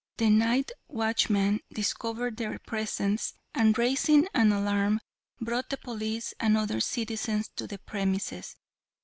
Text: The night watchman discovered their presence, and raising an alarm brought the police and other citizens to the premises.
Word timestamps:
The 0.17 0.31
night 0.31 0.71
watchman 0.87 1.59
discovered 1.71 2.37
their 2.37 2.57
presence, 2.57 3.35
and 3.53 3.77
raising 3.77 4.27
an 4.33 4.51
alarm 4.51 4.99
brought 5.39 5.69
the 5.69 5.77
police 5.77 6.33
and 6.39 6.57
other 6.57 6.79
citizens 6.79 7.49
to 7.57 7.67
the 7.67 7.77
premises. 7.77 8.55